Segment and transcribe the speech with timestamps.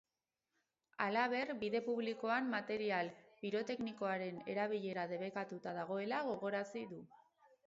[1.03, 3.11] Halaber, bide publikoan material
[3.43, 7.03] piroteknikoaren erabilera debekatuta dagoela gogorarazi du.